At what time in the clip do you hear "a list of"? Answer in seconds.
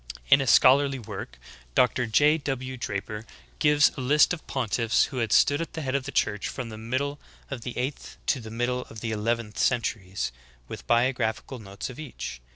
3.95-4.47